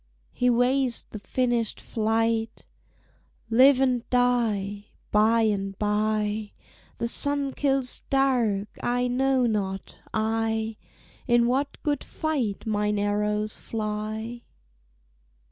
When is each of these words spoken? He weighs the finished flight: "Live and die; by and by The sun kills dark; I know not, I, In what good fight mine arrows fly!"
He 0.31 0.49
weighs 0.49 1.03
the 1.11 1.19
finished 1.19 1.79
flight: 1.79 2.65
"Live 3.51 3.79
and 3.79 4.09
die; 4.09 4.87
by 5.11 5.41
and 5.43 5.77
by 5.77 6.53
The 6.97 7.07
sun 7.07 7.53
kills 7.53 7.99
dark; 8.09 8.69
I 8.81 9.07
know 9.07 9.45
not, 9.45 9.99
I, 10.11 10.77
In 11.27 11.45
what 11.45 11.77
good 11.83 12.03
fight 12.03 12.65
mine 12.65 12.97
arrows 12.97 13.59
fly!" 13.59 14.41